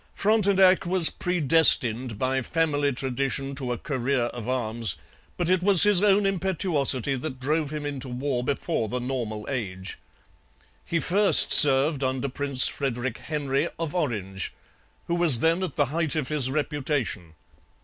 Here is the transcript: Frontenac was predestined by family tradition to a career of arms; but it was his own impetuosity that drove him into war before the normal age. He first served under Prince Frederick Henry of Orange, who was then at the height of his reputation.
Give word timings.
Frontenac 0.15 0.87
was 0.87 1.11
predestined 1.11 2.17
by 2.17 2.41
family 2.41 2.91
tradition 2.91 3.53
to 3.53 3.71
a 3.71 3.77
career 3.77 4.23
of 4.33 4.49
arms; 4.49 4.95
but 5.37 5.47
it 5.47 5.61
was 5.61 5.83
his 5.83 6.01
own 6.01 6.25
impetuosity 6.25 7.13
that 7.15 7.39
drove 7.39 7.69
him 7.71 7.85
into 7.85 8.09
war 8.09 8.43
before 8.43 8.89
the 8.89 8.99
normal 8.99 9.45
age. 9.47 9.99
He 10.83 10.99
first 10.99 11.53
served 11.53 12.03
under 12.03 12.29
Prince 12.29 12.67
Frederick 12.67 13.19
Henry 13.19 13.67
of 13.77 13.93
Orange, 13.93 14.51
who 15.05 15.13
was 15.13 15.39
then 15.39 15.61
at 15.61 15.75
the 15.75 15.85
height 15.93 16.15
of 16.15 16.29
his 16.29 16.49
reputation. 16.49 17.35